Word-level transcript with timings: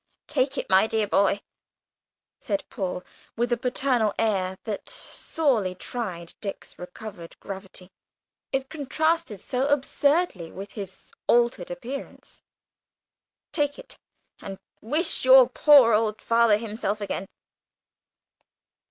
"Take 0.25 0.57
it, 0.57 0.67
my 0.67 0.87
dear 0.87 1.05
boy," 1.05 1.43
said 2.39 2.63
Paul, 2.71 3.03
with 3.35 3.51
a 3.51 3.55
paternal 3.57 4.15
air 4.17 4.57
that 4.63 4.89
sorely 4.89 5.75
tried 5.75 6.33
Dick's 6.41 6.79
recovered 6.79 7.39
gravity, 7.39 7.91
it 8.51 8.67
contrasted 8.67 9.39
so 9.39 9.67
absurdly 9.67 10.51
with 10.51 10.71
his 10.71 11.11
altered 11.27 11.69
appearance. 11.69 12.41
"Take 13.51 13.77
it, 13.77 13.99
and 14.39 14.57
wish 14.81 15.23
your 15.23 15.47
poor 15.47 15.93
old 15.93 16.19
father 16.19 16.57
himself 16.57 16.99
again!" 16.99 17.27